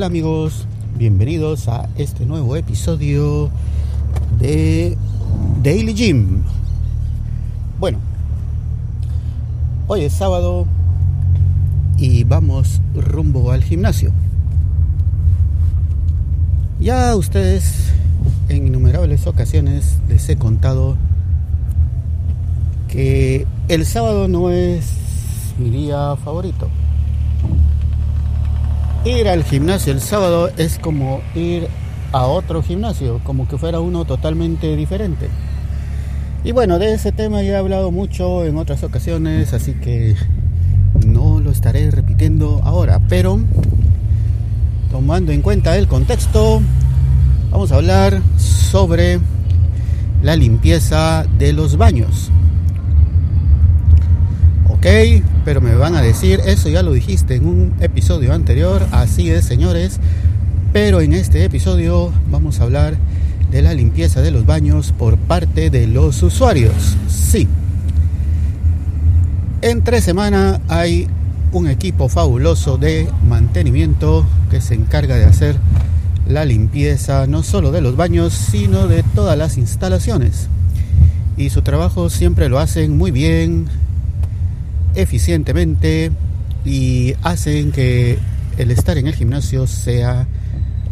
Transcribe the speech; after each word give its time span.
Hola 0.00 0.06
amigos, 0.06 0.66
bienvenidos 0.96 1.68
a 1.68 1.86
este 1.98 2.24
nuevo 2.24 2.56
episodio 2.56 3.50
de 4.38 4.96
Daily 5.62 5.92
Gym. 5.92 6.42
Bueno, 7.78 7.98
hoy 9.88 10.04
es 10.04 10.14
sábado 10.14 10.66
y 11.98 12.24
vamos 12.24 12.80
rumbo 12.94 13.50
al 13.50 13.62
gimnasio. 13.62 14.10
Ya 16.80 17.14
ustedes 17.14 17.92
en 18.48 18.68
innumerables 18.68 19.26
ocasiones 19.26 19.98
les 20.08 20.26
he 20.30 20.36
contado 20.36 20.96
que 22.88 23.46
el 23.68 23.84
sábado 23.84 24.28
no 24.28 24.50
es 24.50 24.94
mi 25.58 25.68
día 25.68 26.16
favorito 26.24 26.70
ir 29.04 29.28
al 29.28 29.44
gimnasio 29.44 29.92
el 29.92 30.00
sábado 30.00 30.50
es 30.56 30.78
como 30.78 31.20
ir 31.34 31.68
a 32.12 32.26
otro 32.26 32.62
gimnasio, 32.62 33.20
como 33.24 33.48
que 33.48 33.56
fuera 33.56 33.80
uno 33.80 34.04
totalmente 34.04 34.76
diferente. 34.76 35.28
Y 36.44 36.52
bueno, 36.52 36.78
de 36.78 36.94
ese 36.94 37.12
tema 37.12 37.42
ya 37.42 37.52
he 37.52 37.56
hablado 37.56 37.90
mucho 37.90 38.44
en 38.44 38.56
otras 38.56 38.82
ocasiones, 38.82 39.52
así 39.52 39.74
que 39.74 40.16
no 41.06 41.40
lo 41.40 41.50
estaré 41.50 41.90
repitiendo 41.90 42.60
ahora, 42.64 43.00
pero 43.08 43.38
tomando 44.90 45.32
en 45.32 45.42
cuenta 45.42 45.76
el 45.76 45.86
contexto, 45.86 46.60
vamos 47.50 47.72
a 47.72 47.76
hablar 47.76 48.20
sobre 48.36 49.20
la 50.22 50.36
limpieza 50.36 51.24
de 51.38 51.52
los 51.52 51.76
baños. 51.76 52.30
Ok, 54.80 54.86
pero 55.44 55.60
me 55.60 55.74
van 55.74 55.94
a 55.94 56.00
decir, 56.00 56.40
eso 56.46 56.70
ya 56.70 56.82
lo 56.82 56.94
dijiste 56.94 57.34
en 57.34 57.44
un 57.44 57.74
episodio 57.80 58.32
anterior, 58.32 58.86
así 58.92 59.28
es 59.28 59.44
señores, 59.44 60.00
pero 60.72 61.02
en 61.02 61.12
este 61.12 61.44
episodio 61.44 62.10
vamos 62.30 62.60
a 62.60 62.62
hablar 62.62 62.96
de 63.50 63.60
la 63.60 63.74
limpieza 63.74 64.22
de 64.22 64.30
los 64.30 64.46
baños 64.46 64.94
por 64.96 65.18
parte 65.18 65.68
de 65.68 65.86
los 65.86 66.22
usuarios. 66.22 66.96
Sí, 67.10 67.46
en 69.60 69.84
tres 69.84 70.02
semanas 70.02 70.62
hay 70.68 71.08
un 71.52 71.68
equipo 71.68 72.08
fabuloso 72.08 72.78
de 72.78 73.06
mantenimiento 73.28 74.24
que 74.50 74.62
se 74.62 74.76
encarga 74.76 75.16
de 75.16 75.26
hacer 75.26 75.56
la 76.26 76.46
limpieza 76.46 77.26
no 77.26 77.42
solo 77.42 77.70
de 77.70 77.82
los 77.82 77.96
baños, 77.96 78.32
sino 78.32 78.88
de 78.88 79.02
todas 79.02 79.36
las 79.36 79.58
instalaciones. 79.58 80.48
Y 81.36 81.50
su 81.50 81.60
trabajo 81.60 82.08
siempre 82.08 82.48
lo 82.48 82.58
hacen 82.58 82.96
muy 82.96 83.10
bien, 83.10 83.66
eficientemente 84.94 86.10
y 86.64 87.14
hacen 87.22 87.72
que 87.72 88.18
el 88.58 88.70
estar 88.70 88.98
en 88.98 89.06
el 89.06 89.14
gimnasio 89.14 89.66
sea 89.66 90.26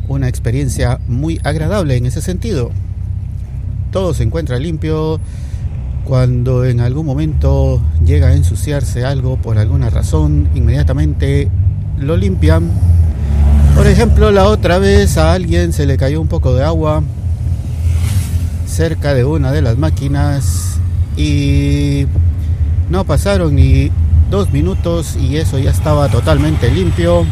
una 0.08 0.28
experiencia 0.28 1.00
muy 1.06 1.40
agradable 1.44 1.96
en 1.96 2.06
ese 2.06 2.22
sentido. 2.22 2.70
Todo 3.92 4.14
se 4.14 4.22
encuentra 4.22 4.58
limpio. 4.58 5.20
Cuando 6.04 6.64
en 6.64 6.80
algún 6.80 7.04
momento 7.04 7.82
llega 8.02 8.28
a 8.28 8.34
ensuciarse 8.34 9.04
algo 9.04 9.36
por 9.36 9.58
alguna 9.58 9.90
razón, 9.90 10.48
inmediatamente 10.54 11.50
lo 11.98 12.16
limpian. 12.16 12.70
Por 13.76 13.86
ejemplo, 13.86 14.30
la 14.30 14.44
otra 14.48 14.78
vez 14.78 15.18
a 15.18 15.34
alguien 15.34 15.74
se 15.74 15.84
le 15.84 15.98
cayó 15.98 16.22
un 16.22 16.28
poco 16.28 16.54
de 16.54 16.64
agua 16.64 17.02
cerca 18.66 19.12
de 19.12 19.24
una 19.24 19.52
de 19.52 19.60
las 19.60 19.76
máquinas 19.76 20.78
y 21.16 22.06
no 22.90 23.04
pasaron 23.04 23.54
ni 23.54 23.90
dos 24.30 24.52
minutos 24.52 25.16
y 25.16 25.36
eso 25.36 25.58
ya 25.58 25.70
estaba 25.70 26.08
totalmente 26.08 26.70
limpio. 26.70 27.24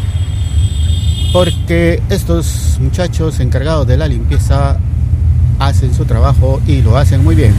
Porque 1.32 2.02
estos 2.08 2.78
muchachos 2.80 3.40
encargados 3.40 3.86
de 3.86 3.96
la 3.96 4.08
limpieza 4.08 4.78
hacen 5.58 5.94
su 5.94 6.04
trabajo 6.04 6.60
y 6.66 6.82
lo 6.82 6.96
hacen 6.96 7.24
muy 7.24 7.34
bien. 7.34 7.54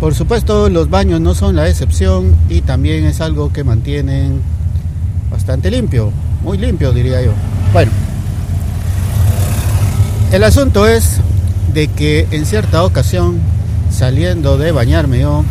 Por 0.00 0.14
supuesto, 0.14 0.68
los 0.68 0.90
baños 0.90 1.20
no 1.20 1.34
son 1.34 1.56
la 1.56 1.68
excepción 1.68 2.34
y 2.48 2.62
también 2.62 3.04
es 3.04 3.20
algo 3.20 3.52
que 3.52 3.64
mantienen 3.64 4.40
bastante 5.30 5.70
limpio, 5.70 6.12
muy 6.42 6.58
limpio 6.58 6.92
diría 6.92 7.22
yo. 7.22 7.32
Bueno, 7.72 7.92
el 10.32 10.44
asunto 10.44 10.86
es 10.86 11.20
de 11.72 11.88
que 11.88 12.26
en 12.30 12.46
cierta 12.46 12.82
ocasión, 12.84 13.38
saliendo 13.90 14.58
de 14.58 14.72
bañarme 14.72 15.20
yo, 15.20 15.44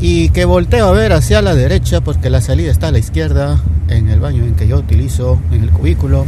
y 0.00 0.30
que 0.30 0.44
volteo 0.44 0.88
a 0.88 0.92
ver 0.92 1.12
hacia 1.12 1.42
la 1.42 1.54
derecha 1.54 2.00
porque 2.00 2.30
la 2.30 2.40
salida 2.40 2.70
está 2.70 2.88
a 2.88 2.92
la 2.92 2.98
izquierda 2.98 3.60
en 3.88 4.08
el 4.08 4.20
baño 4.20 4.44
en 4.44 4.54
que 4.54 4.66
yo 4.66 4.78
utilizo 4.78 5.38
en 5.52 5.62
el 5.62 5.70
cubículo. 5.70 6.26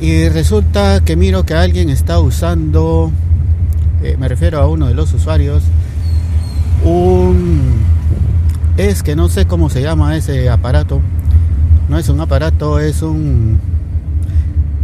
Y 0.00 0.28
resulta 0.28 1.00
que 1.00 1.16
miro 1.16 1.44
que 1.44 1.54
alguien 1.54 1.90
está 1.90 2.20
usando 2.20 3.10
eh, 4.02 4.16
me 4.16 4.28
refiero 4.28 4.60
a 4.60 4.68
uno 4.68 4.86
de 4.86 4.94
los 4.94 5.12
usuarios 5.12 5.64
un 6.84 7.82
es 8.76 9.02
que 9.02 9.16
no 9.16 9.28
sé 9.28 9.46
cómo 9.46 9.70
se 9.70 9.82
llama 9.82 10.16
ese 10.16 10.48
aparato. 10.48 11.00
No 11.88 11.98
es 11.98 12.08
un 12.08 12.20
aparato 12.20 12.78
es 12.78 13.02
un 13.02 13.58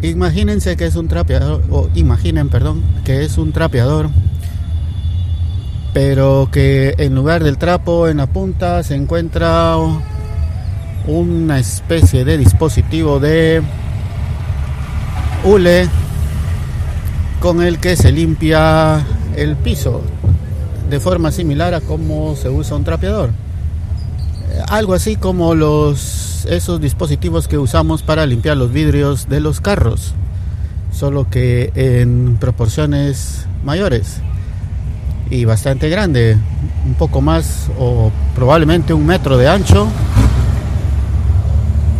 imagínense 0.02 0.76
que 0.76 0.86
es 0.86 0.96
un 0.96 1.06
trapeador 1.06 1.62
o 1.70 1.88
imaginen 1.94 2.48
perdón 2.48 2.82
que 3.04 3.22
es 3.22 3.38
un 3.38 3.52
trapeador 3.52 4.10
pero 5.94 6.48
que 6.50 6.96
en 6.98 7.14
lugar 7.14 7.44
del 7.44 7.56
trapo 7.56 8.08
en 8.08 8.16
la 8.16 8.26
punta 8.26 8.82
se 8.82 8.96
encuentra 8.96 9.76
una 11.06 11.58
especie 11.60 12.24
de 12.24 12.36
dispositivo 12.36 13.20
de 13.20 13.62
hule 15.44 15.88
con 17.38 17.62
el 17.62 17.78
que 17.78 17.94
se 17.94 18.10
limpia 18.10 19.06
el 19.36 19.54
piso 19.54 20.02
de 20.90 20.98
forma 20.98 21.30
similar 21.30 21.74
a 21.74 21.80
como 21.80 22.34
se 22.34 22.50
usa 22.50 22.76
un 22.76 22.84
trapeador. 22.84 23.30
Algo 24.68 24.94
así 24.94 25.14
como 25.14 25.54
los 25.54 26.44
esos 26.46 26.80
dispositivos 26.80 27.46
que 27.46 27.56
usamos 27.56 28.02
para 28.02 28.26
limpiar 28.26 28.56
los 28.56 28.72
vidrios 28.72 29.28
de 29.28 29.40
los 29.40 29.60
carros, 29.60 30.12
solo 30.92 31.30
que 31.30 31.70
en 31.74 32.36
proporciones 32.38 33.46
mayores 33.64 34.20
y 35.30 35.44
bastante 35.44 35.88
grande, 35.88 36.36
un 36.86 36.94
poco 36.94 37.20
más 37.20 37.70
o 37.78 38.10
probablemente 38.34 38.92
un 38.92 39.06
metro 39.06 39.36
de 39.36 39.48
ancho. 39.48 39.88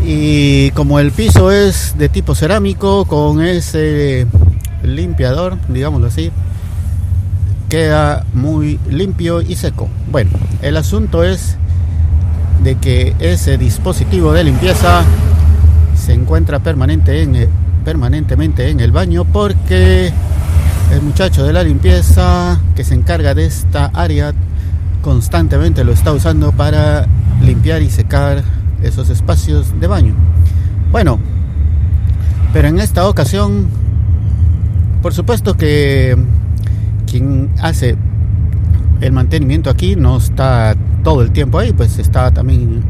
Y 0.06 0.70
como 0.72 0.98
el 0.98 1.12
piso 1.12 1.50
es 1.50 1.96
de 1.96 2.08
tipo 2.08 2.34
cerámico 2.34 3.06
con 3.06 3.42
ese 3.42 4.26
limpiador, 4.82 5.56
digámoslo 5.68 6.08
así, 6.08 6.30
queda 7.70 8.24
muy 8.34 8.78
limpio 8.88 9.40
y 9.40 9.56
seco. 9.56 9.88
Bueno, 10.10 10.30
el 10.60 10.76
asunto 10.76 11.24
es 11.24 11.56
de 12.62 12.76
que 12.76 13.14
ese 13.18 13.58
dispositivo 13.58 14.32
de 14.32 14.44
limpieza 14.44 15.02
se 15.96 16.12
encuentra 16.12 16.58
permanente 16.58 17.22
en, 17.22 17.48
permanentemente 17.84 18.68
en 18.68 18.80
el 18.80 18.92
baño 18.92 19.24
porque 19.24 20.12
el 20.92 21.02
muchacho 21.02 21.44
de 21.44 21.52
la 21.52 21.62
limpieza 21.62 22.60
que 22.74 22.84
se 22.84 22.94
encarga 22.94 23.34
de 23.34 23.46
esta 23.46 23.86
área 23.86 24.32
constantemente 25.02 25.84
lo 25.84 25.92
está 25.92 26.12
usando 26.12 26.52
para 26.52 27.06
limpiar 27.42 27.82
y 27.82 27.90
secar 27.90 28.42
esos 28.82 29.10
espacios 29.10 29.78
de 29.80 29.86
baño. 29.86 30.14
Bueno, 30.90 31.18
pero 32.52 32.68
en 32.68 32.78
esta 32.78 33.08
ocasión, 33.08 33.66
por 35.02 35.12
supuesto 35.12 35.56
que 35.56 36.16
quien 37.10 37.50
hace 37.60 37.96
el 39.00 39.12
mantenimiento 39.12 39.70
aquí 39.70 39.96
no 39.96 40.16
está 40.16 40.74
todo 41.02 41.22
el 41.22 41.32
tiempo 41.32 41.58
ahí, 41.58 41.72
pues 41.72 41.98
está 41.98 42.30
también 42.30 42.82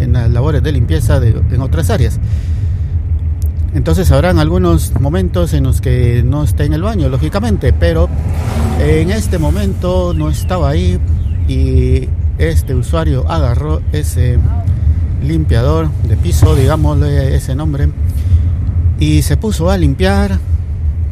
en 0.00 0.12
las 0.12 0.30
labores 0.30 0.62
de 0.62 0.72
limpieza 0.72 1.20
de, 1.20 1.30
en 1.50 1.60
otras 1.60 1.90
áreas. 1.90 2.18
Entonces 3.74 4.10
habrán 4.12 4.38
algunos 4.38 4.92
momentos 5.00 5.54
en 5.54 5.64
los 5.64 5.80
que 5.80 6.22
no 6.22 6.44
esté 6.44 6.64
en 6.64 6.74
el 6.74 6.82
baño, 6.82 7.08
lógicamente, 7.08 7.72
pero 7.72 8.08
en 8.78 9.10
este 9.10 9.38
momento 9.38 10.12
no 10.14 10.28
estaba 10.28 10.70
ahí 10.70 10.98
y 11.48 12.08
este 12.38 12.74
usuario 12.74 13.30
agarró 13.30 13.80
ese 13.92 14.38
limpiador 15.22 15.90
de 16.06 16.16
piso, 16.16 16.54
digámosle 16.54 17.34
ese 17.34 17.54
nombre, 17.54 17.88
y 18.98 19.22
se 19.22 19.36
puso 19.36 19.70
a 19.70 19.78
limpiar, 19.78 20.38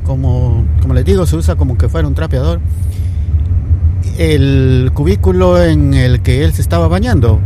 como, 0.04 0.64
como 0.82 0.94
les 0.94 1.04
digo, 1.04 1.26
se 1.26 1.36
usa 1.36 1.56
como 1.56 1.78
que 1.78 1.88
fuera 1.88 2.06
un 2.06 2.14
trapeador, 2.14 2.60
el 4.18 4.90
cubículo 4.92 5.62
en 5.62 5.94
el 5.94 6.20
que 6.20 6.44
él 6.44 6.52
se 6.52 6.60
estaba 6.60 6.88
bañando. 6.88 7.40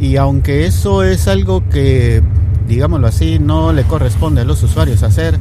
Y 0.00 0.16
aunque 0.16 0.66
eso 0.66 1.02
es 1.02 1.26
algo 1.26 1.68
que 1.68 2.22
digámoslo 2.68 3.06
así, 3.06 3.38
no 3.38 3.72
le 3.72 3.84
corresponde 3.84 4.42
a 4.42 4.44
los 4.44 4.62
usuarios 4.62 5.02
hacer. 5.02 5.38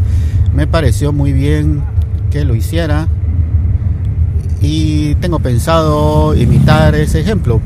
Me 0.56 0.65
pareció 0.65 1.12
muy 1.12 1.33
bien 1.33 1.83
que 2.31 2.45
lo 2.45 2.56
hiciera 2.56 3.07
y 4.62 5.15
tengo 5.15 5.39
pensado 5.39 6.33
imitar 6.35 6.95
ese 6.95 7.19
ejemplo. 7.19 7.62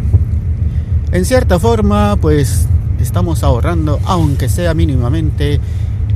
En 1.12 1.26
cierta 1.26 1.60
forma, 1.60 2.18
pues 2.18 2.68
estamos 3.00 3.44
ahorrando, 3.44 4.00
aunque 4.06 4.50
sea 4.50 4.74
mínimamente, 4.74 5.60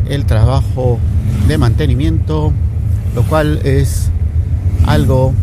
el 0.09 0.25
trabajo 0.25 0.99
de 1.47 1.57
mantenimiento, 1.57 2.51
lo 3.15 3.23
cual 3.23 3.59
es 3.63 4.09
algo 4.85 5.33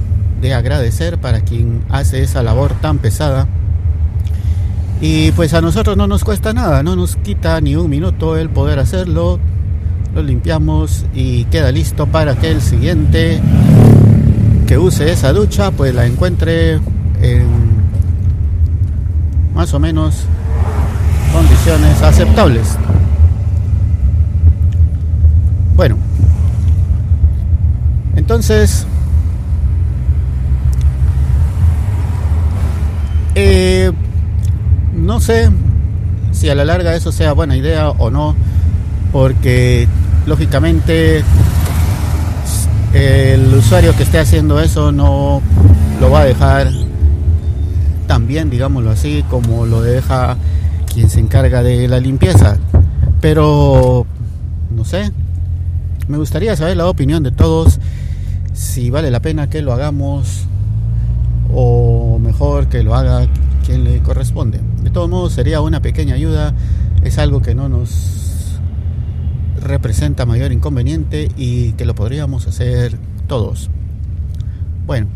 de 0.40 0.54
agradecer 0.54 1.18
para 1.18 1.40
quien 1.40 1.82
hace 1.88 2.22
esa 2.22 2.42
labor 2.42 2.72
tan 2.80 2.98
pesada. 2.98 3.46
Y 5.04 5.32
pues 5.32 5.52
a 5.52 5.60
nosotros 5.60 5.96
no 5.96 6.06
nos 6.06 6.22
cuesta 6.22 6.52
nada, 6.52 6.84
no 6.84 6.94
nos 6.94 7.16
quita 7.16 7.60
ni 7.60 7.74
un 7.74 7.90
minuto 7.90 8.36
el 8.36 8.48
poder 8.48 8.78
hacerlo. 8.78 9.40
Lo 10.14 10.22
limpiamos 10.22 11.04
y 11.12 11.42
queda 11.46 11.72
listo 11.72 12.06
para 12.06 12.36
que 12.36 12.52
el 12.52 12.60
siguiente 12.60 13.40
que 14.68 14.78
use 14.78 15.10
esa 15.10 15.32
ducha 15.32 15.72
pues 15.72 15.92
la 15.92 16.06
encuentre 16.06 16.74
en 17.20 17.48
más 19.56 19.74
o 19.74 19.80
menos 19.80 20.22
condiciones 21.32 22.00
aceptables. 22.00 22.78
Bueno, 25.74 25.96
entonces, 28.14 28.86
eh, 33.34 33.90
no 35.02 35.20
sé 35.20 35.50
si 36.30 36.48
a 36.48 36.54
la 36.54 36.64
larga 36.64 36.94
eso 36.94 37.12
sea 37.12 37.32
buena 37.32 37.56
idea 37.56 37.90
o 37.90 38.10
no, 38.10 38.34
porque 39.12 39.86
lógicamente 40.26 41.24
el 42.94 43.54
usuario 43.54 43.96
que 43.96 44.04
esté 44.04 44.18
haciendo 44.18 44.60
eso 44.60 44.92
no 44.92 45.42
lo 46.00 46.10
va 46.10 46.20
a 46.20 46.24
dejar 46.24 46.70
tan 48.06 48.26
bien, 48.26 48.48
digámoslo 48.48 48.90
así, 48.90 49.24
como 49.28 49.66
lo 49.66 49.82
deja 49.82 50.36
quien 50.92 51.10
se 51.10 51.20
encarga 51.20 51.62
de 51.62 51.88
la 51.88 51.98
limpieza. 51.98 52.58
Pero, 53.20 54.06
no 54.70 54.84
sé, 54.84 55.10
me 56.08 56.18
gustaría 56.18 56.54
saber 56.56 56.76
la 56.76 56.86
opinión 56.86 57.22
de 57.22 57.30
todos, 57.32 57.80
si 58.52 58.90
vale 58.90 59.10
la 59.10 59.20
pena 59.20 59.48
que 59.48 59.62
lo 59.62 59.72
hagamos 59.72 60.44
o 61.54 62.18
mejor 62.18 62.68
que 62.68 62.82
lo 62.82 62.94
haga 62.94 63.26
quien 63.64 63.84
le 63.84 64.00
corresponde. 64.00 64.60
De 64.82 64.90
todos 64.90 65.08
modos, 65.08 65.32
sería 65.32 65.60
una 65.60 65.80
pequeña 65.80 66.14
ayuda, 66.14 66.54
es 67.04 67.18
algo 67.18 67.40
que 67.40 67.54
no 67.54 67.68
nos 67.68 68.58
representa 69.60 70.26
mayor 70.26 70.52
inconveniente 70.52 71.30
y 71.36 71.72
que 71.72 71.84
lo 71.84 71.94
podríamos 71.94 72.46
hacer 72.46 72.98
todos. 73.28 73.70
Bueno, 74.86 75.06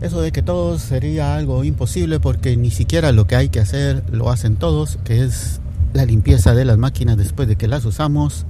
eso 0.00 0.20
de 0.20 0.30
que 0.30 0.42
todos 0.42 0.82
sería 0.82 1.36
algo 1.36 1.64
imposible 1.64 2.20
porque 2.20 2.56
ni 2.56 2.70
siquiera 2.70 3.12
lo 3.12 3.26
que 3.26 3.36
hay 3.36 3.48
que 3.48 3.60
hacer 3.60 4.04
lo 4.12 4.30
hacen 4.30 4.56
todos, 4.56 4.98
que 5.04 5.24
es 5.24 5.60
la 5.94 6.04
limpieza 6.04 6.54
de 6.54 6.66
las 6.66 6.76
máquinas 6.76 7.16
después 7.16 7.48
de 7.48 7.56
que 7.56 7.66
las 7.66 7.84
usamos. 7.84 8.44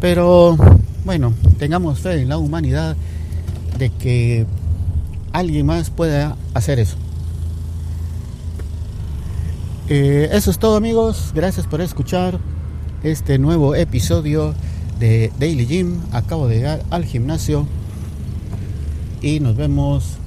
Pero 0.00 0.56
bueno, 1.04 1.32
tengamos 1.58 2.00
fe 2.00 2.20
en 2.20 2.28
la 2.28 2.38
humanidad 2.38 2.96
de 3.78 3.90
que 3.90 4.46
alguien 5.32 5.66
más 5.66 5.90
pueda 5.90 6.36
hacer 6.54 6.80
eso. 6.80 6.96
Eh, 9.90 10.28
eso 10.32 10.50
es 10.50 10.58
todo 10.58 10.76
amigos, 10.76 11.32
gracias 11.34 11.66
por 11.66 11.80
escuchar 11.80 12.38
este 13.02 13.38
nuevo 13.38 13.74
episodio 13.74 14.54
de 15.00 15.32
Daily 15.38 15.64
Gym. 15.64 16.00
Acabo 16.12 16.46
de 16.46 16.56
llegar 16.56 16.82
al 16.90 17.06
gimnasio 17.06 17.66
y 19.22 19.40
nos 19.40 19.56
vemos 19.56 20.18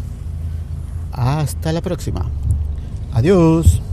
hasta 1.11 1.71
la 1.73 1.81
próxima. 1.81 2.25
Adiós. 3.13 3.83